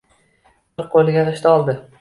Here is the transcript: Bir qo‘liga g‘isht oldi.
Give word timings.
Bir 0.81 0.89
qo‘liga 0.97 1.27
g‘isht 1.31 1.49
oldi. 1.55 1.81